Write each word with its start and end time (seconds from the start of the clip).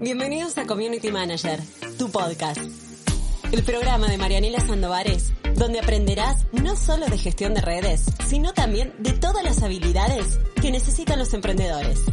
Bienvenidos 0.00 0.56
a 0.58 0.64
Community 0.64 1.10
Manager, 1.10 1.60
tu 1.98 2.08
podcast. 2.08 2.60
El 3.50 3.64
programa 3.64 4.06
de 4.06 4.16
Marianela 4.16 4.60
Sandovares, 4.60 5.32
donde 5.56 5.80
aprenderás 5.80 6.46
no 6.52 6.76
solo 6.76 7.06
de 7.06 7.18
gestión 7.18 7.52
de 7.52 7.62
redes, 7.62 8.04
sino 8.28 8.52
también 8.52 8.94
de 9.00 9.12
todas 9.14 9.42
las 9.42 9.60
habilidades 9.60 10.38
que 10.62 10.70
necesitan 10.70 11.18
los 11.18 11.34
emprendedores. 11.34 12.04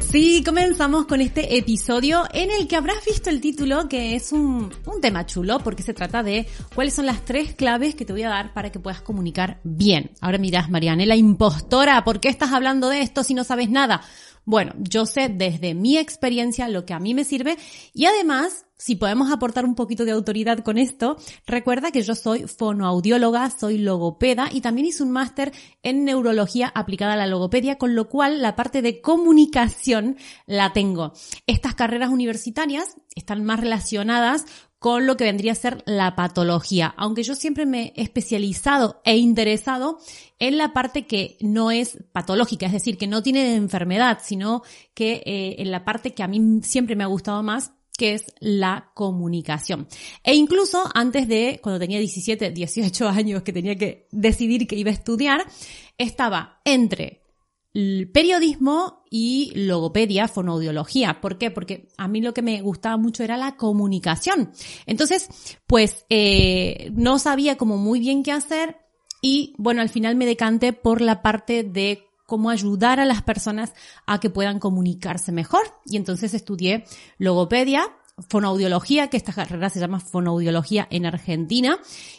Sí, 0.00 0.42
comenzamos 0.44 1.06
con 1.06 1.20
este 1.20 1.56
episodio 1.56 2.24
en 2.32 2.50
el 2.50 2.66
que 2.66 2.74
habrás 2.74 3.04
visto 3.04 3.30
el 3.30 3.40
título, 3.40 3.88
que 3.88 4.16
es 4.16 4.32
un, 4.32 4.72
un, 4.86 5.00
tema 5.00 5.24
chulo, 5.26 5.60
porque 5.60 5.84
se 5.84 5.94
trata 5.94 6.24
de 6.24 6.48
cuáles 6.74 6.94
son 6.94 7.06
las 7.06 7.24
tres 7.24 7.54
claves 7.54 7.94
que 7.94 8.04
te 8.04 8.12
voy 8.12 8.24
a 8.24 8.28
dar 8.28 8.52
para 8.52 8.72
que 8.72 8.80
puedas 8.80 9.02
comunicar 9.02 9.60
bien. 9.62 10.10
Ahora 10.20 10.38
mirás, 10.38 10.68
Marianela, 10.68 11.14
impostora, 11.14 12.02
¿por 12.02 12.18
qué 12.18 12.28
estás 12.28 12.50
hablando 12.50 12.88
de 12.88 13.02
esto 13.02 13.22
si 13.22 13.34
no 13.34 13.44
sabes 13.44 13.70
nada? 13.70 14.02
Bueno, 14.44 14.72
yo 14.78 15.06
sé 15.06 15.28
desde 15.28 15.74
mi 15.74 15.98
experiencia 15.98 16.68
lo 16.68 16.84
que 16.84 16.94
a 16.94 16.98
mí 16.98 17.14
me 17.14 17.24
sirve 17.24 17.56
y 17.92 18.06
además, 18.06 18.64
si 18.76 18.96
podemos 18.96 19.30
aportar 19.30 19.64
un 19.64 19.74
poquito 19.74 20.04
de 20.04 20.12
autoridad 20.12 20.60
con 20.60 20.78
esto, 20.78 21.18
recuerda 21.46 21.90
que 21.90 22.02
yo 22.02 22.14
soy 22.14 22.46
fonoaudióloga, 22.46 23.50
soy 23.50 23.78
logopeda 23.78 24.48
y 24.50 24.62
también 24.62 24.86
hice 24.86 25.02
un 25.02 25.10
máster 25.10 25.52
en 25.82 26.04
neurología 26.04 26.72
aplicada 26.74 27.12
a 27.12 27.16
la 27.16 27.26
logopedia, 27.26 27.76
con 27.76 27.94
lo 27.94 28.08
cual 28.08 28.40
la 28.40 28.56
parte 28.56 28.80
de 28.80 29.00
comunicación 29.02 30.16
la 30.46 30.72
tengo. 30.72 31.12
Estas 31.46 31.74
carreras 31.74 32.10
universitarias 32.10 32.96
están 33.14 33.44
más 33.44 33.60
relacionadas 33.60 34.46
con 34.80 35.06
lo 35.06 35.18
que 35.18 35.24
vendría 35.24 35.52
a 35.52 35.56
ser 35.56 35.82
la 35.84 36.16
patología, 36.16 36.94
aunque 36.96 37.22
yo 37.22 37.34
siempre 37.34 37.66
me 37.66 37.92
he 37.94 38.02
especializado 38.02 39.02
e 39.04 39.18
interesado 39.18 39.98
en 40.38 40.56
la 40.56 40.72
parte 40.72 41.06
que 41.06 41.36
no 41.40 41.70
es 41.70 41.98
patológica, 42.12 42.64
es 42.64 42.72
decir, 42.72 42.96
que 42.96 43.06
no 43.06 43.22
tiene 43.22 43.56
enfermedad, 43.56 44.20
sino 44.24 44.62
que 44.94 45.22
eh, 45.26 45.56
en 45.58 45.70
la 45.70 45.84
parte 45.84 46.14
que 46.14 46.22
a 46.22 46.28
mí 46.28 46.60
siempre 46.62 46.96
me 46.96 47.04
ha 47.04 47.08
gustado 47.08 47.42
más, 47.42 47.72
que 47.98 48.14
es 48.14 48.32
la 48.40 48.90
comunicación. 48.94 49.86
E 50.24 50.34
incluso 50.34 50.90
antes 50.94 51.28
de, 51.28 51.60
cuando 51.62 51.78
tenía 51.78 51.98
17, 51.98 52.50
18 52.50 53.08
años, 53.10 53.42
que 53.42 53.52
tenía 53.52 53.76
que 53.76 54.08
decidir 54.10 54.66
que 54.66 54.76
iba 54.76 54.88
a 54.88 54.94
estudiar, 54.94 55.44
estaba 55.98 56.62
entre 56.64 57.19
periodismo 57.72 59.04
y 59.10 59.52
logopedia, 59.54 60.28
fonoaudiología. 60.28 61.20
¿Por 61.20 61.38
qué? 61.38 61.50
Porque 61.50 61.88
a 61.96 62.08
mí 62.08 62.20
lo 62.20 62.34
que 62.34 62.42
me 62.42 62.60
gustaba 62.62 62.96
mucho 62.96 63.22
era 63.22 63.36
la 63.36 63.56
comunicación. 63.56 64.52
Entonces, 64.86 65.28
pues 65.66 66.04
eh, 66.10 66.90
no 66.94 67.18
sabía 67.18 67.56
como 67.56 67.76
muy 67.76 68.00
bien 68.00 68.22
qué 68.22 68.32
hacer 68.32 68.76
y 69.22 69.54
bueno, 69.58 69.82
al 69.82 69.88
final 69.88 70.16
me 70.16 70.26
decanté 70.26 70.72
por 70.72 71.00
la 71.00 71.22
parte 71.22 71.62
de 71.62 72.06
cómo 72.26 72.50
ayudar 72.50 73.00
a 73.00 73.04
las 73.04 73.22
personas 73.22 73.72
a 74.06 74.20
que 74.20 74.30
puedan 74.30 74.58
comunicarse 74.60 75.32
mejor. 75.32 75.62
Y 75.84 75.96
entonces 75.96 76.32
estudié 76.32 76.84
logopedia, 77.18 77.82
fonoaudiología, 78.28 79.08
que 79.08 79.16
esta 79.16 79.32
carrera 79.32 79.68
se 79.68 79.80
llama 79.80 80.00
fonoaudiología 80.00 80.86
en 80.90 81.06
Argentina. 81.06 81.78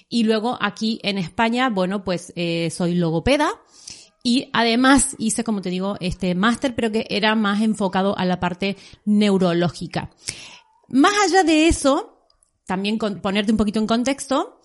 Y 0.10 0.24
luego 0.24 0.58
aquí 0.62 1.00
en 1.04 1.18
España, 1.18 1.70
bueno, 1.70 2.04
pues 2.04 2.34
eh, 2.36 2.70
soy 2.72 2.96
logopeda. 2.96 3.50
Y 4.24 4.50
además 4.54 5.16
hice, 5.18 5.44
como 5.44 5.62
te 5.62 5.70
digo, 5.70 5.98
este 6.00 6.36
máster, 6.36 6.76
pero 6.76 6.92
que 6.92 7.08
era 7.10 7.36
más 7.36 7.62
enfocado 7.62 8.18
a 8.18 8.26
la 8.26 8.40
parte 8.40 8.78
neurológica. 9.06 10.12
Más 10.90 11.14
allá 11.26 11.44
de 11.44 11.68
eso, 11.68 12.28
también 12.66 12.98
ponerte 12.98 13.52
un 13.52 13.58
poquito 13.58 13.80
en 13.80 13.88
contexto, 13.88 14.60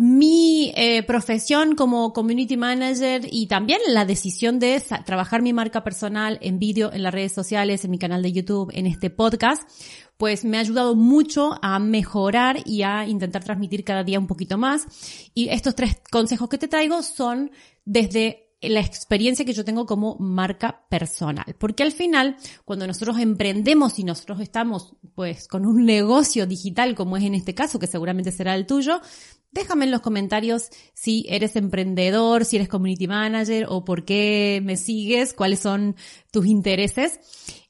mi 0.00 0.72
eh, 0.76 1.02
profesión 1.02 1.74
como 1.74 2.12
community 2.12 2.56
manager 2.56 3.26
y 3.28 3.48
también 3.48 3.80
la 3.88 4.04
decisión 4.04 4.60
de 4.60 4.80
trabajar 5.04 5.42
mi 5.42 5.52
marca 5.52 5.82
personal 5.82 6.38
en 6.40 6.60
vídeo, 6.60 6.92
en 6.92 7.02
las 7.02 7.12
redes 7.12 7.32
sociales, 7.32 7.84
en 7.84 7.90
mi 7.90 7.98
canal 7.98 8.22
de 8.22 8.32
YouTube, 8.32 8.70
en 8.74 8.86
este 8.86 9.10
podcast, 9.10 9.68
pues 10.16 10.44
me 10.44 10.56
ha 10.56 10.60
ayudado 10.60 10.94
mucho 10.94 11.58
a 11.62 11.80
mejorar 11.80 12.58
y 12.64 12.82
a 12.82 13.08
intentar 13.08 13.42
transmitir 13.42 13.82
cada 13.82 14.04
día 14.04 14.20
un 14.20 14.28
poquito 14.28 14.56
más. 14.56 14.86
Y 15.34 15.48
estos 15.48 15.74
tres 15.74 16.00
consejos 16.12 16.48
que 16.48 16.58
te 16.58 16.68
traigo 16.68 17.02
son 17.02 17.50
desde 17.84 18.47
la 18.60 18.80
experiencia 18.80 19.44
que 19.44 19.52
yo 19.52 19.64
tengo 19.64 19.86
como 19.86 20.16
marca 20.18 20.84
personal. 20.88 21.54
Porque 21.58 21.84
al 21.84 21.92
final, 21.92 22.36
cuando 22.64 22.86
nosotros 22.86 23.18
emprendemos 23.18 23.98
y 23.98 24.04
nosotros 24.04 24.40
estamos 24.40 24.96
pues 25.14 25.46
con 25.46 25.64
un 25.64 25.84
negocio 25.84 26.46
digital 26.46 26.94
como 26.94 27.16
es 27.16 27.24
en 27.24 27.34
este 27.34 27.54
caso, 27.54 27.78
que 27.78 27.86
seguramente 27.86 28.32
será 28.32 28.54
el 28.56 28.66
tuyo, 28.66 29.00
déjame 29.52 29.84
en 29.84 29.92
los 29.92 30.00
comentarios 30.00 30.70
si 30.92 31.24
eres 31.28 31.54
emprendedor, 31.56 32.44
si 32.44 32.56
eres 32.56 32.68
community 32.68 33.06
manager 33.06 33.66
o 33.68 33.84
por 33.84 34.04
qué 34.04 34.60
me 34.64 34.76
sigues, 34.76 35.34
cuáles 35.34 35.60
son 35.60 35.94
tus 36.32 36.46
intereses. 36.46 37.20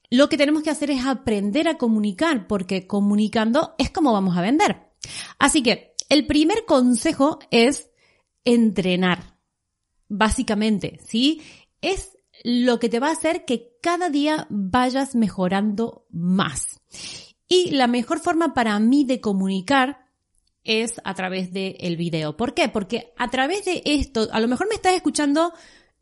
Lo 0.09 0.27
que 0.27 0.37
tenemos 0.37 0.63
que 0.63 0.71
hacer 0.71 0.89
es 0.89 1.05
aprender 1.05 1.67
a 1.67 1.77
comunicar, 1.77 2.47
porque 2.47 2.87
comunicando 2.87 3.75
es 3.77 3.91
como 3.91 4.11
vamos 4.11 4.35
a 4.35 4.41
vender. 4.41 4.89
Así 5.37 5.61
que 5.61 5.93
el 6.09 6.25
primer 6.25 6.65
consejo 6.65 7.37
es 7.51 7.91
entrenar 8.43 9.38
básicamente, 10.09 10.99
¿sí? 11.07 11.41
Es 11.81 12.17
lo 12.43 12.79
que 12.79 12.89
te 12.89 12.99
va 12.99 13.09
a 13.09 13.13
hacer 13.13 13.45
que 13.45 13.77
cada 13.81 14.09
día 14.09 14.47
vayas 14.49 15.15
mejorando 15.15 16.05
más. 16.09 16.81
Y 17.47 17.71
la 17.71 17.87
mejor 17.87 18.19
forma 18.19 18.53
para 18.53 18.77
mí 18.79 19.05
de 19.05 19.21
comunicar 19.21 20.05
es 20.63 21.01
a 21.03 21.13
través 21.13 21.51
del 21.51 21.75
el 21.79 21.97
video. 21.97 22.37
¿Por 22.37 22.53
qué? 22.53 22.69
Porque 22.69 23.13
a 23.17 23.29
través 23.29 23.65
de 23.65 23.81
esto, 23.85 24.27
a 24.31 24.39
lo 24.39 24.47
mejor 24.47 24.67
me 24.67 24.75
estás 24.75 24.93
escuchando 24.93 25.53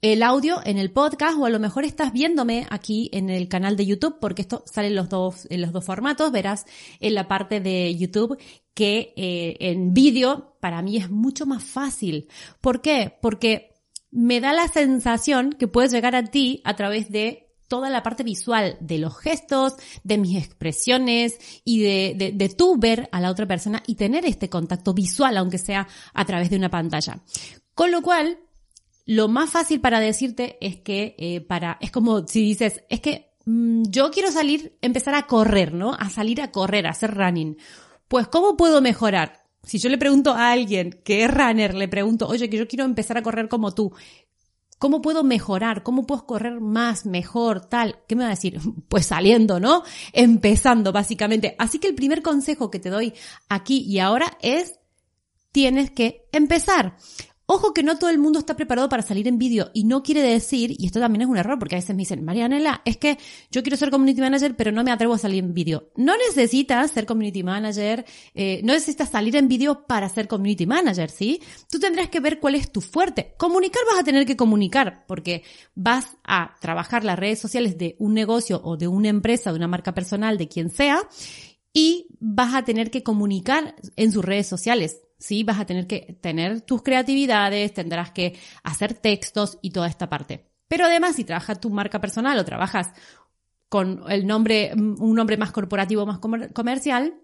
el 0.02 0.22
audio 0.22 0.60
en 0.64 0.78
el 0.78 0.92
podcast 0.92 1.38
o 1.40 1.46
a 1.46 1.50
lo 1.50 1.60
mejor 1.60 1.84
estás 1.84 2.14
viéndome 2.14 2.68
aquí 2.70 3.10
en 3.14 3.30
el 3.30 3.48
canal 3.48 3.76
de 3.76 3.86
YouTube 3.86 4.18
porque 4.20 4.44
esto 4.44 4.64
sale 4.68 4.90
en 4.90 4.96
los 4.96 5.10
dos, 5.10 5.48
en 5.50 5.62
los 5.62 5.72
dos 5.72 5.86
formatos. 5.86 6.32
Verás 6.32 6.66
en 7.00 7.16
la 7.16 7.28
parte 7.28 7.62
de 7.62 7.96
YouTube 7.96 8.38
que 8.74 9.14
eh, 9.16 9.56
en 9.60 9.94
vídeo 9.94 10.58
para 10.60 10.82
mí 10.82 10.98
es 10.98 11.10
mucho 11.10 11.46
más 11.46 11.64
fácil. 11.64 12.28
¿Por 12.62 12.82
qué? 12.82 13.18
Porque 13.22 13.77
me 14.12 14.40
da 14.40 14.54
la 14.54 14.68
sensación 14.68 15.52
que 15.52 15.68
puedes 15.68 15.92
llegar 15.92 16.16
a 16.16 16.24
ti 16.24 16.62
a 16.64 16.76
través 16.76 17.12
de 17.12 17.48
toda 17.68 17.90
la 17.90 18.02
parte 18.04 18.24
visual 18.24 18.78
de 18.80 18.98
los 18.98 19.18
gestos, 19.18 19.74
de 20.04 20.18
mis 20.18 20.38
expresiones 20.38 21.38
y 21.66 21.82
de, 21.82 22.14
de, 22.16 22.32
de 22.32 22.50
tú 22.50 22.78
ver 22.78 23.10
a 23.12 23.20
la 23.20 23.30
otra 23.30 23.46
persona 23.46 23.84
y 23.86 23.96
tener 23.96 24.26
este 24.26 24.50
contacto 24.50 24.94
visual, 24.94 25.36
aunque 25.38 25.58
sea 25.58 25.88
a 26.14 26.26
través 26.26 26.50
de 26.50 26.56
una 26.56 26.70
pantalla. 26.70 27.20
Con 27.74 27.92
lo 27.92 28.02
cual, 28.02 28.40
lo 29.06 29.28
más 29.28 29.50
fácil 29.50 29.82
para 29.82 30.00
decirte 30.00 30.58
es 30.62 30.78
que 30.78 31.16
eh, 31.18 31.42
para, 31.42 31.78
es 31.82 31.92
como 31.92 32.26
si 32.28 32.42
dices, 32.42 32.84
es 32.90 33.02
que 33.02 33.32
mmm, 33.46 33.84
yo 33.90 34.12
quiero 34.12 34.32
salir, 34.32 34.78
empezar 34.82 35.16
a 35.16 35.28
correr, 35.28 35.74
¿no? 35.74 35.94
A 35.94 36.10
salir 36.10 36.42
a 36.42 36.52
correr, 36.52 36.88
a 36.88 36.92
hacer 36.92 37.14
running. 37.14 37.58
Pues, 38.08 38.28
¿cómo 38.30 38.56
puedo 38.56 38.82
mejorar? 38.82 39.47
Si 39.68 39.80
yo 39.80 39.90
le 39.90 39.98
pregunto 39.98 40.32
a 40.32 40.52
alguien 40.52 41.02
que 41.04 41.26
es 41.26 41.32
runner, 41.32 41.76
le 41.76 41.90
pregunto, 41.90 42.26
oye, 42.26 42.50
que 42.50 42.58
yo 42.58 42.68
quiero 42.70 42.86
empezar 42.86 43.18
a 43.18 43.22
correr 43.22 43.50
como 43.50 43.74
tú, 43.74 43.92
¿cómo 44.80 45.02
puedo 45.02 45.26
mejorar? 45.26 45.84
¿Cómo 45.84 46.08
puedo 46.08 46.26
correr 46.26 46.62
más, 46.62 47.06
mejor, 47.06 47.66
tal? 47.66 48.00
¿Qué 48.08 48.16
me 48.16 48.24
va 48.24 48.28
a 48.28 48.36
decir? 48.36 48.60
Pues 48.88 49.08
saliendo, 49.08 49.60
¿no? 49.60 49.84
Empezando, 50.14 50.94
básicamente. 50.94 51.56
Así 51.60 51.80
que 51.80 51.90
el 51.90 51.96
primer 51.96 52.22
consejo 52.22 52.72
que 52.72 52.80
te 52.80 52.90
doy 52.90 53.14
aquí 53.50 53.84
y 53.86 54.00
ahora 54.00 54.38
es, 54.42 54.80
tienes 55.52 55.92
que 55.92 56.30
empezar. 56.32 56.96
Ojo 57.50 57.74
que 57.74 57.82
no 57.82 57.98
todo 57.98 58.10
el 58.10 58.20
mundo 58.20 58.40
está 58.40 58.58
preparado 58.58 58.90
para 58.90 59.04
salir 59.04 59.26
en 59.26 59.38
vídeo 59.38 59.72
y 59.74 59.86
no 59.86 60.04
quiere 60.04 60.22
decir, 60.22 60.76
y 60.78 60.86
esto 60.86 61.00
también 61.00 61.22
es 61.22 61.30
un 61.30 61.38
error 61.38 61.58
porque 61.58 61.76
a 61.76 61.78
veces 61.78 61.96
me 61.96 62.02
dicen, 62.02 62.26
Marianela, 62.26 62.82
es 62.84 62.98
que 62.98 63.18
yo 63.50 63.64
quiero 63.64 63.78
ser 63.78 63.90
community 63.90 64.20
manager 64.20 64.58
pero 64.58 64.74
no 64.74 64.84
me 64.84 64.92
atrevo 64.92 65.14
a 65.14 65.18
salir 65.18 65.42
en 65.42 65.54
vídeo. 65.54 65.90
No 65.96 66.18
necesitas 66.18 66.92
ser 66.92 67.06
community 67.06 67.44
manager, 67.44 68.04
eh, 68.34 68.60
no 68.66 68.74
necesitas 68.74 69.12
salir 69.12 69.38
en 69.38 69.48
vídeo 69.48 69.88
para 69.88 70.10
ser 70.10 70.28
community 70.28 70.66
manager, 70.66 71.10
¿sí? 71.10 71.42
Tú 71.72 71.80
tendrás 71.80 72.10
que 72.10 72.20
ver 72.20 72.42
cuál 72.42 72.56
es 72.56 72.70
tu 72.70 72.82
fuerte. 72.82 73.34
Comunicar 73.38 73.82
vas 73.90 74.02
a 74.02 74.04
tener 74.04 74.26
que 74.26 74.36
comunicar 74.36 75.06
porque 75.08 75.44
vas 75.74 76.18
a 76.26 76.54
trabajar 76.60 77.06
las 77.06 77.18
redes 77.18 77.40
sociales 77.40 77.78
de 77.78 77.96
un 78.00 78.14
negocio 78.14 78.60
o 78.62 78.76
de 78.76 78.90
una 78.90 79.08
empresa, 79.08 79.52
de 79.52 79.58
una 79.58 79.70
marca 79.70 79.94
personal, 79.94 80.38
de 80.38 80.50
quien 80.50 80.70
sea, 80.70 81.00
y 81.72 82.08
vas 82.20 82.56
a 82.56 82.66
tener 82.66 82.92
que 82.92 83.04
comunicar 83.04 83.74
en 83.96 84.12
sus 84.12 84.26
redes 84.26 84.48
sociales. 84.48 85.00
¿Sí? 85.18 85.44
Vas 85.44 85.60
a 85.60 85.66
tener 85.66 85.88
que 85.88 86.18
tener 86.22 86.62
tus 86.62 86.82
creatividades, 86.84 87.74
tendrás 87.74 88.12
que 88.12 88.38
hacer 88.64 88.94
textos 88.94 89.58
y 89.62 89.72
toda 89.72 89.88
esta 89.88 90.10
parte. 90.10 90.50
Pero 90.68 90.86
además, 90.86 91.16
si 91.16 91.24
trabajas 91.24 91.60
tu 91.60 91.70
marca 91.70 92.02
personal 92.02 92.38
o 92.38 92.46
trabajas 92.46 92.92
con 93.70 94.04
el 94.10 94.26
nombre, 94.26 94.72
un 94.76 95.16
nombre 95.16 95.38
más 95.38 95.52
corporativo, 95.52 96.06
más 96.06 96.20
comer- 96.20 96.54
comercial, 96.54 97.16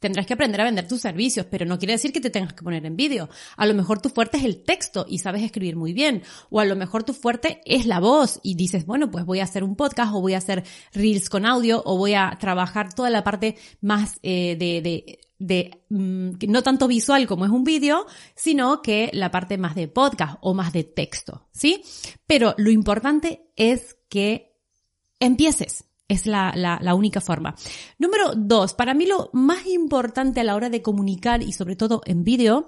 tendrás 0.00 0.26
que 0.26 0.34
aprender 0.34 0.60
a 0.60 0.64
vender 0.64 0.88
tus 0.88 1.00
servicios, 1.00 1.46
pero 1.50 1.66
no 1.66 1.78
quiere 1.78 1.94
decir 1.94 2.12
que 2.12 2.20
te 2.20 2.30
tengas 2.30 2.52
que 2.52 2.62
poner 2.62 2.84
en 2.86 2.96
vídeo. 2.96 3.28
A 3.56 3.66
lo 3.66 3.74
mejor 3.74 4.00
tu 4.00 4.08
fuerte 4.08 4.38
es 4.38 4.44
el 4.44 4.62
texto 4.62 5.06
y 5.08 5.18
sabes 5.18 5.42
escribir 5.42 5.76
muy 5.76 5.92
bien, 5.92 6.22
o 6.50 6.60
a 6.60 6.64
lo 6.64 6.76
mejor 6.76 7.04
tu 7.04 7.12
fuerte 7.12 7.60
es 7.64 7.86
la 7.86 8.00
voz 8.00 8.40
y 8.42 8.54
dices, 8.54 8.86
bueno, 8.86 9.10
pues 9.10 9.24
voy 9.24 9.40
a 9.40 9.44
hacer 9.44 9.64
un 9.64 9.76
podcast 9.76 10.14
o 10.14 10.20
voy 10.20 10.34
a 10.34 10.38
hacer 10.38 10.64
reels 10.92 11.28
con 11.28 11.46
audio 11.46 11.82
o 11.84 11.96
voy 11.96 12.14
a 12.14 12.36
trabajar 12.40 12.92
toda 12.92 13.10
la 13.10 13.24
parte 13.24 13.56
más 13.80 14.18
eh, 14.22 14.56
de, 14.58 14.80
de 14.82 15.18
de 15.38 15.82
mm, 15.90 16.30
no 16.48 16.62
tanto 16.62 16.88
visual 16.88 17.26
como 17.26 17.44
es 17.44 17.50
un 17.50 17.64
vídeo, 17.64 18.06
sino 18.34 18.82
que 18.82 19.10
la 19.12 19.30
parte 19.30 19.58
más 19.58 19.74
de 19.74 19.88
podcast 19.88 20.38
o 20.40 20.54
más 20.54 20.72
de 20.72 20.84
texto, 20.84 21.46
¿sí? 21.52 21.82
Pero 22.26 22.54
lo 22.56 22.70
importante 22.70 23.50
es 23.56 23.96
que 24.08 24.56
empieces. 25.20 25.84
Es 26.08 26.26
la, 26.26 26.52
la, 26.54 26.94
única 26.94 27.20
forma. 27.20 27.56
Número 27.98 28.32
dos, 28.36 28.74
para 28.74 28.94
mí 28.94 29.06
lo 29.06 29.28
más 29.32 29.66
importante 29.66 30.40
a 30.40 30.44
la 30.44 30.54
hora 30.54 30.70
de 30.70 30.80
comunicar 30.80 31.42
y 31.42 31.52
sobre 31.52 31.74
todo 31.74 32.00
en 32.04 32.22
vídeo 32.22 32.66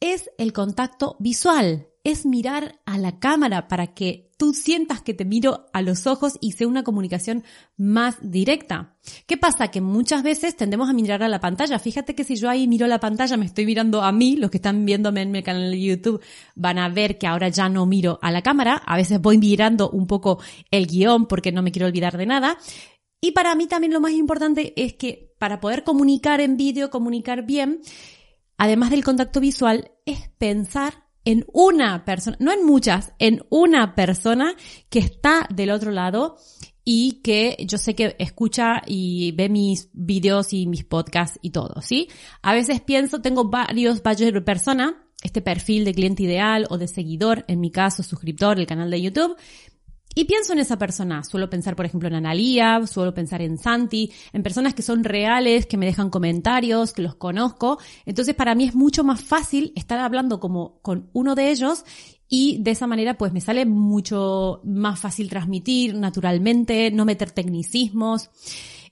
es 0.00 0.30
el 0.38 0.54
contacto 0.54 1.16
visual. 1.18 1.89
Es 2.02 2.24
mirar 2.24 2.80
a 2.86 2.98
la 2.98 3.18
cámara 3.18 3.68
para 3.68 3.88
que 3.88 4.30
tú 4.40 4.54
sientas 4.54 5.02
que 5.02 5.12
te 5.12 5.26
miro 5.26 5.66
a 5.74 5.82
los 5.82 6.06
ojos 6.06 6.38
y 6.40 6.52
sea 6.52 6.66
una 6.66 6.82
comunicación 6.82 7.44
más 7.76 8.16
directa. 8.22 8.96
¿Qué 9.26 9.36
pasa? 9.36 9.68
Que 9.68 9.82
muchas 9.82 10.22
veces 10.22 10.56
tendemos 10.56 10.88
a 10.88 10.94
mirar 10.94 11.22
a 11.22 11.28
la 11.28 11.40
pantalla. 11.40 11.78
Fíjate 11.78 12.14
que 12.14 12.24
si 12.24 12.36
yo 12.36 12.48
ahí 12.48 12.66
miro 12.66 12.86
la 12.86 13.00
pantalla, 13.00 13.36
me 13.36 13.44
estoy 13.44 13.66
mirando 13.66 14.02
a 14.02 14.12
mí, 14.12 14.36
los 14.36 14.50
que 14.50 14.56
están 14.56 14.86
viéndome 14.86 15.20
en 15.20 15.30
mi 15.30 15.42
canal 15.42 15.70
de 15.70 15.78
YouTube 15.78 16.22
van 16.54 16.78
a 16.78 16.88
ver 16.88 17.18
que 17.18 17.26
ahora 17.26 17.50
ya 17.50 17.68
no 17.68 17.84
miro 17.84 18.18
a 18.22 18.30
la 18.30 18.40
cámara. 18.40 18.76
A 18.86 18.96
veces 18.96 19.20
voy 19.20 19.36
mirando 19.36 19.90
un 19.90 20.06
poco 20.06 20.40
el 20.70 20.86
guion 20.86 21.26
porque 21.26 21.52
no 21.52 21.60
me 21.60 21.70
quiero 21.70 21.86
olvidar 21.86 22.16
de 22.16 22.24
nada. 22.24 22.56
Y 23.20 23.32
para 23.32 23.54
mí 23.54 23.66
también 23.66 23.92
lo 23.92 24.00
más 24.00 24.12
importante 24.12 24.72
es 24.82 24.94
que 24.94 25.34
para 25.38 25.60
poder 25.60 25.84
comunicar 25.84 26.40
en 26.40 26.56
vídeo, 26.56 26.88
comunicar 26.88 27.44
bien, 27.44 27.82
además 28.56 28.88
del 28.88 29.04
contacto 29.04 29.38
visual, 29.38 29.90
es 30.06 30.30
pensar 30.38 31.09
en 31.24 31.44
una 31.52 32.04
persona, 32.04 32.36
no 32.40 32.52
en 32.52 32.64
muchas, 32.64 33.12
en 33.18 33.42
una 33.50 33.94
persona 33.94 34.54
que 34.88 35.00
está 35.00 35.46
del 35.54 35.70
otro 35.70 35.90
lado 35.90 36.36
y 36.84 37.20
que 37.22 37.56
yo 37.66 37.78
sé 37.78 37.94
que 37.94 38.16
escucha 38.18 38.82
y 38.86 39.32
ve 39.32 39.48
mis 39.48 39.90
videos 39.92 40.52
y 40.52 40.66
mis 40.66 40.84
podcasts 40.84 41.38
y 41.42 41.50
todo, 41.50 41.82
¿sí? 41.82 42.08
A 42.42 42.54
veces 42.54 42.80
pienso, 42.80 43.20
tengo 43.20 43.44
varios 43.44 44.02
valles 44.02 44.32
de 44.32 44.42
este 45.22 45.42
perfil 45.42 45.84
de 45.84 45.94
cliente 45.94 46.22
ideal 46.22 46.66
o 46.70 46.78
de 46.78 46.88
seguidor, 46.88 47.44
en 47.48 47.60
mi 47.60 47.70
caso 47.70 48.02
suscriptor 48.02 48.56
del 48.56 48.66
canal 48.66 48.90
de 48.90 49.02
YouTube, 49.02 49.36
y 50.14 50.24
pienso 50.24 50.52
en 50.52 50.58
esa 50.58 50.78
persona. 50.78 51.22
Suelo 51.22 51.48
pensar, 51.48 51.76
por 51.76 51.86
ejemplo, 51.86 52.08
en 52.08 52.16
Analía, 52.16 52.84
suelo 52.86 53.14
pensar 53.14 53.42
en 53.42 53.58
Santi, 53.58 54.12
en 54.32 54.42
personas 54.42 54.74
que 54.74 54.82
son 54.82 55.04
reales, 55.04 55.66
que 55.66 55.76
me 55.76 55.86
dejan 55.86 56.10
comentarios, 56.10 56.92
que 56.92 57.02
los 57.02 57.14
conozco. 57.14 57.78
Entonces, 58.06 58.34
para 58.34 58.54
mí 58.54 58.64
es 58.64 58.74
mucho 58.74 59.04
más 59.04 59.22
fácil 59.22 59.72
estar 59.76 59.98
hablando 59.98 60.40
como 60.40 60.80
con 60.82 61.10
uno 61.12 61.34
de 61.34 61.50
ellos 61.50 61.84
y 62.28 62.58
de 62.62 62.70
esa 62.70 62.86
manera 62.86 63.18
pues 63.18 63.32
me 63.32 63.40
sale 63.40 63.66
mucho 63.66 64.60
más 64.64 65.00
fácil 65.00 65.28
transmitir 65.28 65.94
naturalmente, 65.96 66.90
no 66.90 67.04
meter 67.04 67.32
tecnicismos. 67.32 68.30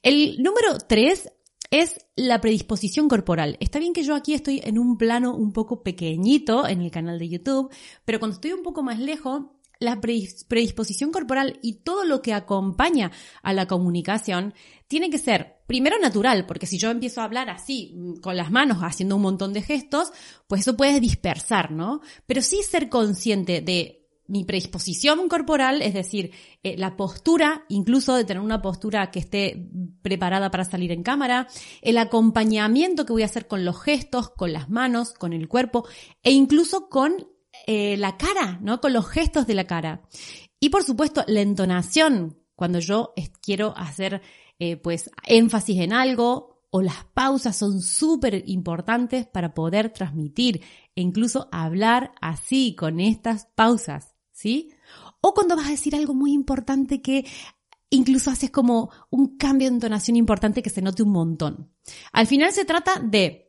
El 0.03 0.43
número 0.43 0.79
tres 0.89 1.31
es 1.71 2.07
la 2.17 2.41
predisposición 2.41 3.09
corporal. 3.09 3.57
Está 3.61 3.79
bien 3.79 3.93
que 3.93 4.03
yo 4.03 4.15
aquí 4.15 4.35
estoy 4.35 4.61
en 4.65 4.79
un 4.79 4.97
plano 4.97 5.35
un 5.35 5.53
poco 5.53 5.83
pequeñito 5.83 6.67
en 6.67 6.81
el 6.81 6.91
canal 6.91 7.19
de 7.19 7.29
YouTube, 7.29 7.71
pero 8.05 8.19
cuando 8.19 8.35
estoy 8.35 8.53
un 8.53 8.63
poco 8.63 8.83
más 8.83 8.99
lejos, 8.99 9.43
la 9.81 10.01
predisposición 10.01 11.13
corporal 11.13 11.59
y 11.63 11.75
todo 11.75 12.05
lo 12.05 12.21
que 12.21 12.35
acompaña 12.35 13.13
a 13.43 13.53
la 13.53 13.67
comunicación 13.67 14.55
tiene 14.89 15.11
que 15.11 15.19
ser 15.19 15.59
primero 15.67 15.99
natural, 15.99 16.47
porque 16.47 16.67
si 16.67 16.79
yo 16.79 16.91
empiezo 16.91 17.21
a 17.21 17.25
hablar 17.25 17.51
así, 17.51 17.95
con 18.23 18.37
las 18.37 18.51
manos, 18.51 18.79
haciendo 18.81 19.17
un 19.17 19.23
montón 19.23 19.53
de 19.53 19.63
gestos, 19.63 20.13
pues 20.47 20.63
eso 20.63 20.77
puede 20.77 20.99
dispersar, 20.99 21.71
¿no? 21.71 22.01
Pero 22.27 22.43
sí 22.43 22.63
ser 22.63 22.89
consciente 22.89 23.61
de 23.61 23.99
mi 24.27 24.45
predisposición 24.45 25.29
corporal, 25.29 25.81
es 25.81 25.95
decir, 25.95 26.33
eh, 26.63 26.77
la 26.77 26.97
postura, 26.97 27.65
incluso 27.69 28.15
de 28.15 28.25
tener 28.25 28.43
una 28.43 28.61
postura 28.61 29.11
que 29.11 29.19
esté 29.19 29.71
preparada 30.03 30.51
para 30.51 30.65
salir 30.65 30.93
en 30.93 31.03
cámara, 31.03 31.49
el 31.81 31.97
acompañamiento 31.97 33.07
que 33.07 33.15
voy 33.15 33.23
a 33.23 33.27
hacer 33.27 33.47
con 33.47 33.65
los 33.65 33.81
gestos, 33.81 34.31
con 34.31 34.53
las 34.53 34.69
manos, 34.69 35.15
con 35.15 35.33
el 35.33 35.49
cuerpo 35.49 35.87
e 36.23 36.33
incluso 36.33 36.89
con 36.89 37.27
eh, 37.67 37.97
la 37.97 38.17
cara, 38.17 38.59
¿no? 38.63 38.81
Con 38.81 38.93
los 38.93 39.09
gestos 39.09 39.47
de 39.47 39.55
la 39.55 39.67
cara. 39.67 40.03
Y 40.61 40.71
por 40.71 40.85
supuesto, 40.85 41.25
la 41.27 41.41
entonación, 41.41 42.39
cuando 42.55 42.79
yo 42.81 43.15
quiero 43.41 43.75
hacer, 43.77 44.23
eh, 44.59 44.77
pues, 44.77 45.11
énfasis 45.27 45.81
en 45.81 45.93
algo, 45.93 46.59
o 46.71 46.83
las 46.83 47.05
pausas 47.15 47.57
son 47.57 47.81
súper 47.81 48.43
importantes 48.47 49.27
para 49.27 49.55
poder 49.55 49.91
transmitir 49.91 50.63
e 50.95 51.01
incluso 51.01 51.49
hablar 51.51 52.13
así, 52.21 52.75
con 52.75 53.01
estas 53.01 53.47
pausas, 53.55 54.15
¿sí? 54.33 54.71
O 55.21 55.33
cuando 55.35 55.57
vas 55.57 55.69
a 55.69 55.71
decir 55.71 55.95
algo 55.95 56.15
muy 56.15 56.33
importante 56.33 57.01
que 57.01 57.25
incluso 57.91 58.31
haces 58.31 58.51
como 58.51 58.91
un 59.11 59.39
cambio 59.39 59.69
de 59.69 59.75
entonación 59.75 60.17
importante 60.17 60.63
que 60.63 60.71
se 60.71 60.83
note 60.83 61.03
un 61.03 61.13
montón. 61.13 61.73
Al 62.13 62.27
final 62.27 62.53
se 62.53 62.67
trata 62.67 63.01
de 63.01 63.48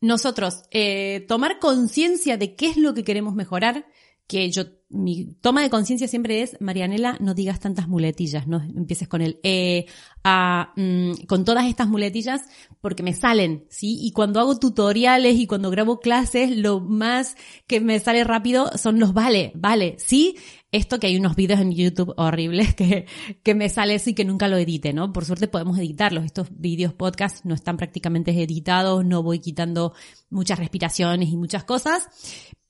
nosotros 0.00 0.62
eh, 0.70 1.24
tomar 1.28 1.58
conciencia 1.58 2.36
de 2.36 2.54
qué 2.54 2.68
es 2.68 2.76
lo 2.76 2.94
que 2.94 3.04
queremos 3.04 3.34
mejorar, 3.34 3.86
que 4.30 4.48
yo, 4.52 4.62
mi 4.88 5.34
toma 5.40 5.60
de 5.60 5.70
conciencia 5.70 6.06
siempre 6.06 6.42
es, 6.42 6.56
Marianela, 6.60 7.16
no 7.18 7.34
digas 7.34 7.58
tantas 7.58 7.88
muletillas, 7.88 8.46
no 8.46 8.62
empieces 8.62 9.08
con 9.08 9.22
el 9.22 9.40
eh, 9.42 9.86
a, 10.22 10.72
mm, 10.76 11.24
con 11.26 11.44
todas 11.44 11.66
estas 11.66 11.88
muletillas, 11.88 12.42
porque 12.80 13.02
me 13.02 13.12
salen, 13.12 13.66
¿sí? 13.70 13.98
Y 14.00 14.12
cuando 14.12 14.38
hago 14.38 14.56
tutoriales 14.56 15.34
y 15.36 15.48
cuando 15.48 15.68
grabo 15.70 15.98
clases, 15.98 16.56
lo 16.56 16.78
más 16.78 17.36
que 17.66 17.80
me 17.80 17.98
sale 17.98 18.22
rápido 18.22 18.70
son 18.78 19.00
los 19.00 19.12
vale, 19.14 19.50
vale, 19.56 19.96
¿sí? 19.98 20.36
Esto 20.72 21.00
que 21.00 21.08
hay 21.08 21.16
unos 21.16 21.34
vídeos 21.34 21.60
en 21.60 21.72
YouTube 21.72 22.14
horribles 22.16 22.74
que, 22.76 23.06
que 23.42 23.54
me 23.54 23.68
sale 23.68 23.94
así 23.96 24.14
que 24.14 24.24
nunca 24.24 24.48
lo 24.48 24.56
edite, 24.56 24.92
¿no? 24.92 25.12
Por 25.12 25.24
suerte 25.24 25.48
podemos 25.48 25.78
editarlos. 25.78 26.24
Estos 26.24 26.48
vídeos 26.50 26.94
podcast 26.94 27.44
no 27.44 27.54
están 27.54 27.76
prácticamente 27.76 28.30
editados, 28.30 29.04
no 29.04 29.22
voy 29.22 29.40
quitando 29.40 29.94
muchas 30.28 30.58
respiraciones 30.58 31.28
y 31.30 31.36
muchas 31.36 31.64
cosas, 31.64 32.08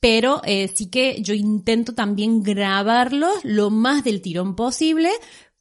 pero 0.01 0.41
eh, 0.45 0.69
sí 0.75 0.87
que 0.89 1.23
yo 1.23 1.35
intento 1.35 1.95
también 1.95 2.43
grabarlos 2.43 3.45
lo 3.45 3.71
más 3.71 4.03
del 4.03 4.23
tirón 4.23 4.57
posible, 4.57 5.11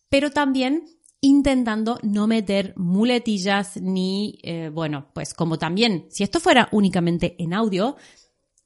pero 0.09 0.31
también 0.31 0.85
intentando 1.21 1.99
no 2.01 2.27
meter 2.27 2.73
muletillas 2.77 3.75
ni, 3.81 4.39
eh, 4.43 4.69
bueno, 4.73 5.09
pues 5.13 5.33
como 5.33 5.57
también, 5.57 6.05
si 6.09 6.23
esto 6.23 6.39
fuera 6.39 6.69
únicamente 6.71 7.35
en 7.39 7.53
audio, 7.53 7.97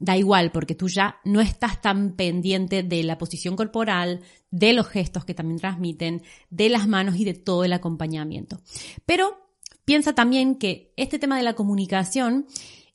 da 0.04 0.18
igual 0.18 0.52
porque 0.52 0.76
tú 0.76 0.90
ya 0.90 1.18
no 1.24 1.40
estás 1.40 1.82
tan 1.82 2.16
pendiente 2.16 2.84
de 2.84 3.04
la 3.04 3.18
posición 3.18 3.56
corporal, 3.56 4.20
de 4.52 4.74
los 4.74 4.88
gestos 4.88 5.24
que 5.24 5.34
también 5.34 5.60
transmiten, 5.60 6.24
de 6.50 6.70
las 6.70 6.88
manos 6.88 7.16
y 7.16 7.24
de 7.24 7.34
todo 7.34 7.64
el 7.64 7.72
acompañamiento. 7.72 8.60
Pero 9.06 9.38
piensa 9.86 10.14
también 10.14 10.56
que 10.56 10.94
este 10.98 11.20
tema 11.20 11.38
de 11.38 11.44
la 11.44 11.54
comunicación 11.54 12.48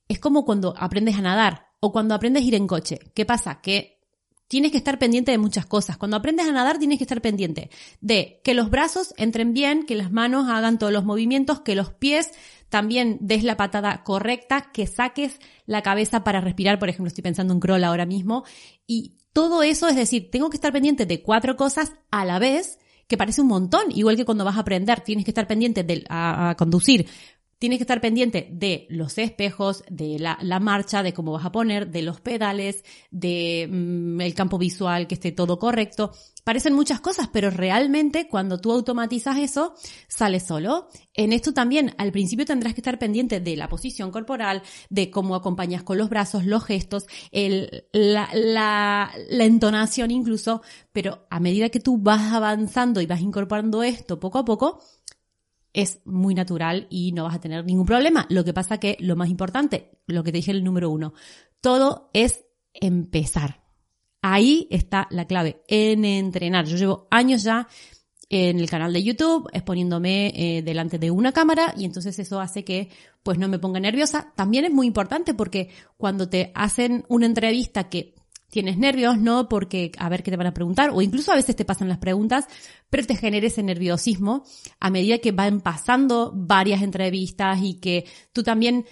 es 0.06 0.20
como 0.20 0.44
cuando 0.44 0.74
aprendes 0.76 1.16
a 1.16 1.22
nadar 1.22 1.68
o 1.80 1.92
cuando 1.92 2.14
aprendes 2.14 2.42
a 2.42 2.46
ir 2.46 2.54
en 2.54 2.66
coche. 2.66 2.98
¿Qué 3.14 3.24
pasa? 3.24 3.60
Que 3.62 3.98
tienes 4.49 4.73
que 4.73 4.78
estar 4.78 4.99
pendiente 4.99 5.31
de 5.31 5.38
muchas 5.38 5.67
cosas. 5.67 5.97
Cuando 5.97 6.17
aprendes 6.17 6.49
a 6.49 6.52
nadar 6.52 6.78
tienes 6.78 6.99
que 6.99 7.05
estar 7.05 7.21
pendiente 7.21 7.71
de 8.00 8.40
que 8.43 8.55
los 8.55 8.71
brazos 8.71 9.14
entren 9.17 9.52
bien, 9.52 9.85
que 9.85 9.95
las 9.95 10.11
manos 10.11 10.49
hagan 10.49 10.78
todos 10.78 10.93
los 10.93 11.05
movimientos, 11.05 11.61
que 11.61 11.75
los 11.75 11.93
pies 11.93 12.33
también 12.69 13.19
des 13.21 13.45
la 13.45 13.57
patada 13.57 14.02
correcta, 14.02 14.71
que 14.73 14.87
saques 14.87 15.38
la 15.67 15.83
cabeza 15.83 16.25
para 16.25 16.40
respirar. 16.40 16.78
Por 16.78 16.88
ejemplo, 16.88 17.09
estoy 17.09 17.23
pensando 17.23 17.55
en 17.55 17.61
crawl 17.61 17.85
ahora 17.85 18.07
mismo. 18.07 18.45
Y 18.87 19.17
todo 19.33 19.62
eso, 19.62 19.88
es 19.88 19.97
decir, 19.97 20.31
tengo 20.31 20.50
que 20.50 20.57
estar 20.57 20.73
pendiente 20.73 21.07
de 21.07 21.23
cuatro 21.23 21.57
cosas 21.57 21.93
a 22.11 22.25
la 22.25 22.38
vez 22.38 22.78
que 23.07 23.17
parece 23.17 23.40
un 23.40 23.49
montón, 23.49 23.90
igual 23.90 24.17
que 24.17 24.26
cuando 24.26 24.45
vas 24.45 24.59
a 24.59 24.61
aprender, 24.61 25.00
tienes 25.00 25.25
que 25.25 25.31
estar 25.31 25.47
pendiente 25.47 25.83
de, 25.83 26.05
a, 26.11 26.55
conducir 26.59 27.09
Tienes 27.58 27.78
que 27.78 27.82
estar 27.82 28.00
pendiente 28.00 28.48
de 28.52 28.86
los 28.88 29.18
espejos, 29.18 29.82
de 29.90 30.18
la, 30.18 30.60
marcha, 30.60 31.02
de 31.02 31.12
cómo 31.12 31.32
vas 31.32 31.44
a 31.44 31.50
poner, 31.50 31.90
de 31.90 32.02
los 32.02 32.20
pedales, 32.20 32.84
de 33.10 33.68
mm, 33.68 34.20
el 34.20 34.34
campo 34.34 34.58
visual, 34.58 35.08
que 35.08 35.14
esté 35.14 35.32
todo 35.32 35.58
correcto. 35.58 36.12
Parecen 36.44 36.72
muchas 36.72 37.00
cosas, 37.00 37.28
pero 37.32 37.50
realmente 37.50 38.28
cuando 38.28 38.60
tú 38.60 38.70
automatizas 38.70 39.38
eso, 39.38 39.74
sale 40.06 40.38
solo. 40.38 40.88
En 41.14 41.32
esto 41.32 41.52
también, 41.52 41.94
al 41.98 42.12
principio 42.12 42.46
tendrás 42.46 42.74
que 42.74 42.80
estar 42.80 42.98
pendiente 42.98 43.40
de 43.40 43.56
la 43.56 43.68
posición 43.68 44.12
corporal, 44.12 44.62
de 44.88 45.10
cómo 45.10 45.34
acompañas 45.34 45.82
con 45.82 45.98
los 45.98 46.08
brazos, 46.08 46.46
los 46.46 46.64
gestos, 46.64 47.06
el, 47.32 47.86
la, 47.92 48.30
la, 48.32 49.10
la 49.30 49.44
entonación 49.44 50.12
incluso, 50.12 50.62
pero 50.92 51.26
a 51.28 51.40
medida 51.40 51.70
que 51.70 51.80
tú 51.80 51.98
vas 51.98 52.32
avanzando 52.32 53.00
y 53.00 53.06
vas 53.06 53.20
incorporando 53.20 53.82
esto 53.82 54.20
poco 54.20 54.38
a 54.38 54.44
poco, 54.44 54.80
es 55.72 56.00
muy 56.04 56.34
natural 56.34 56.87
y 56.90 57.12
no 57.12 57.25
vas 57.25 57.34
a 57.34 57.40
tener 57.40 57.64
ningún 57.64 57.87
problema. 57.87 58.26
Lo 58.30 58.44
que 58.44 58.52
pasa 58.52 58.78
que 58.78 58.96
lo 59.00 59.16
más 59.16 59.28
importante, 59.28 59.98
lo 60.06 60.25
que 60.25 60.32
te 60.32 60.38
dije 60.38 60.50
el 60.50 60.64
número 60.64 60.90
uno, 60.90 61.12
todo 61.60 62.10
es 62.12 62.44
empezar. 62.72 63.62
Ahí 64.22 64.66
está 64.70 65.06
la 65.10 65.26
clave, 65.26 65.62
en 65.68 66.04
entrenar. 66.04 66.66
Yo 66.66 66.76
llevo 66.76 67.08
años 67.10 67.42
ya 67.42 67.68
en 68.30 68.58
el 68.58 68.68
canal 68.68 68.92
de 68.92 69.02
YouTube, 69.02 69.48
exponiéndome 69.52 70.32
eh, 70.34 70.62
delante 70.62 70.98
de 70.98 71.10
una 71.10 71.32
cámara 71.32 71.72
y 71.76 71.84
entonces 71.84 72.18
eso 72.18 72.40
hace 72.40 72.62
que 72.62 72.90
pues 73.22 73.38
no 73.38 73.48
me 73.48 73.58
ponga 73.58 73.80
nerviosa. 73.80 74.32
También 74.37 74.64
es 74.64 74.72
muy 74.72 74.87
importante 74.87 75.34
porque 75.34 75.70
cuando 75.96 76.28
te 76.28 76.52
hacen 76.54 77.04
una 77.08 77.26
entrevista 77.26 77.88
que 77.88 78.14
tienes 78.50 78.78
nervios, 78.78 79.19
¿no? 79.19 79.49
Porque 79.49 79.93
a 79.99 80.09
ver 80.09 80.23
qué 80.23 80.31
te 80.31 80.37
van 80.37 80.47
a 80.47 80.55
preguntar, 80.55 80.90
o 80.93 81.02
incluso 81.02 81.33
a 81.33 81.37
veces 81.37 81.57
te 81.57 81.64
pasan 81.64 81.88
las 81.88 81.99
preguntas, 81.99 82.47
pero 82.90 83.07
te 83.07 83.17
genera 83.17 83.47
ese 83.47 83.62
nerviosismo 83.62 84.45
a 84.81 84.90
medida 84.90 85.19
que 85.19 85.33
van 85.33 85.61
pasando 85.61 86.33
varias 86.35 86.83
entrevistas 86.83 87.61
y 87.62 87.75
que 87.75 88.07
tú 88.33 88.43
también 88.43 88.87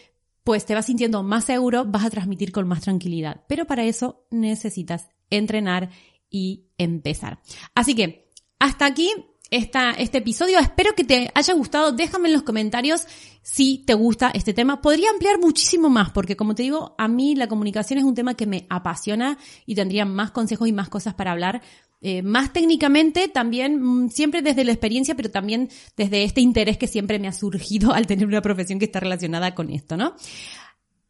pues 0.45 0.65
te 0.65 0.75
vas 0.75 0.87
sintiendo 0.87 1.25
más 1.25 1.45
seguro, 1.45 1.85
vas 1.87 2.05
a 2.05 2.11
transmitir 2.11 2.53
con 2.53 2.69
más 2.69 2.83
tranquilidad. 2.83 3.43
Pero 3.49 3.67
para 3.67 3.83
eso 3.83 4.27
necesitas 4.31 5.09
entrenar 5.29 5.91
y 6.31 6.69
empezar. 6.79 7.41
Así 7.75 7.97
que, 7.97 8.31
hasta 8.61 8.87
aquí 8.87 9.11
esta, 9.51 9.91
este 9.93 10.19
episodio. 10.19 10.59
Espero 10.59 10.95
que 10.95 11.05
te 11.05 11.31
haya 11.35 11.55
gustado. 11.55 11.93
Déjame 11.93 12.29
en 12.29 12.35
los 12.35 12.43
comentarios 12.43 13.07
si 13.43 13.79
te 13.87 13.95
gusta 13.95 14.31
este 14.35 14.55
tema. 14.55 14.81
Podría 14.81 15.11
ampliar 15.11 15.39
muchísimo 15.39 15.89
más 15.89 16.11
porque 16.11 16.37
como 16.37 16.55
te 16.55 16.65
digo, 16.65 16.95
a 16.99 17.09
mí 17.09 17.35
la 17.35 17.49
comunicación 17.49 17.99
es 17.99 18.05
un 18.05 18.15
tema 18.15 18.35
que 18.35 18.47
me 18.47 18.67
apasiona 18.69 19.39
y 19.65 19.75
tendría 19.75 20.05
más 20.05 20.31
consejos 20.31 20.69
y 20.69 20.73
más 20.73 20.89
cosas 20.89 21.15
para 21.15 21.33
hablar. 21.33 21.63
Eh, 22.03 22.23
más 22.23 22.53
técnicamente 22.53 23.29
también, 23.29 23.81
mm, 23.81 24.11
siempre 24.11 24.43
desde 24.43 24.65
la 24.65 24.73
experiencia, 24.73 25.15
pero 25.15 25.31
también 25.31 25.71
desde 25.97 26.25
este 26.25 26.41
interés 26.41 26.77
que 26.77 26.87
siempre 26.87 27.19
me 27.19 27.29
ha 27.29 27.33
surgido 27.33 27.93
al 27.95 28.07
tener 28.07 28.27
una 28.27 28.43
profesión 28.43 28.79
que 28.79 28.85
está 28.85 29.01
relacionada 29.01 29.55
con 29.55 29.71
esto, 29.71 29.97
¿no? 29.97 30.15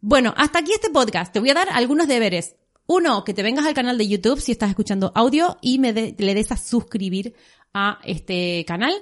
Bueno, 0.00 0.32
hasta 0.36 0.60
aquí 0.60 0.72
este 0.72 0.90
podcast. 0.90 1.32
Te 1.32 1.40
voy 1.40 1.50
a 1.50 1.54
dar 1.54 1.68
algunos 1.72 2.06
deberes. 2.06 2.54
Uno, 2.88 3.24
que 3.24 3.34
te 3.34 3.42
vengas 3.42 3.66
al 3.66 3.74
canal 3.74 3.98
de 3.98 4.06
YouTube 4.06 4.40
si 4.40 4.52
estás 4.52 4.70
escuchando 4.70 5.10
audio 5.16 5.58
y 5.60 5.80
me 5.80 5.92
le 5.92 6.34
des 6.34 6.52
a 6.52 6.56
suscribir 6.56 7.34
a 7.76 7.98
este 8.04 8.64
canal. 8.66 8.92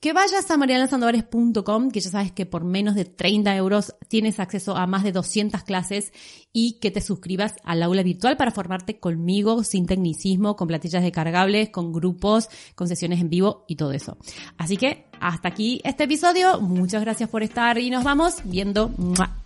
Que 0.00 0.12
vayas 0.12 0.48
a 0.48 0.56
marianasandovares.com, 0.56 1.90
que 1.90 1.98
ya 1.98 2.10
sabes 2.10 2.30
que 2.30 2.46
por 2.46 2.62
menos 2.62 2.94
de 2.94 3.04
30 3.04 3.56
euros 3.56 3.96
tienes 4.06 4.38
acceso 4.38 4.76
a 4.76 4.86
más 4.86 5.02
de 5.02 5.10
200 5.10 5.64
clases 5.64 6.12
y 6.52 6.78
que 6.78 6.92
te 6.92 7.00
suscribas 7.00 7.56
al 7.64 7.82
aula 7.82 8.04
virtual 8.04 8.36
para 8.36 8.52
formarte 8.52 9.00
conmigo 9.00 9.64
sin 9.64 9.86
tecnicismo, 9.86 10.54
con 10.54 10.68
platillas 10.68 11.02
descargables, 11.02 11.70
con 11.70 11.92
grupos, 11.92 12.48
con 12.76 12.86
sesiones 12.86 13.20
en 13.20 13.28
vivo 13.28 13.64
y 13.66 13.74
todo 13.74 13.90
eso. 13.90 14.18
Así 14.56 14.76
que 14.76 15.06
hasta 15.18 15.48
aquí 15.48 15.80
este 15.82 16.04
episodio. 16.04 16.60
Muchas 16.60 17.02
gracias 17.02 17.28
por 17.28 17.42
estar 17.42 17.76
y 17.78 17.90
nos 17.90 18.04
vamos 18.04 18.36
viendo. 18.44 18.92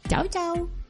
Chao, 0.07 0.27
chao. 0.29 0.82